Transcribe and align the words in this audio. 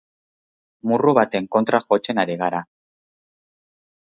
Murru 0.91 1.13
baten 1.17 1.49
kontra 1.57 1.83
jotzen 1.85 2.23
ari 2.23 2.39
gara. 2.41 2.63